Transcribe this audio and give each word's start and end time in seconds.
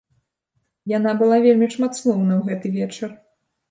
Яна 0.93 1.11
была 1.21 1.37
вельмі 1.45 1.71
шматслоўна 1.77 2.33
ў 2.43 2.53
гэты 2.53 2.67
вечар. 2.83 3.09